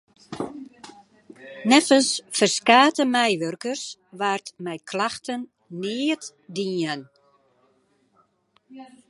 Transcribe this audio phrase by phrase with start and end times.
[1.69, 3.83] Neffens ferskate meiwurkers
[4.19, 5.41] waard mei klachten
[5.81, 6.23] neat
[6.55, 7.01] dien.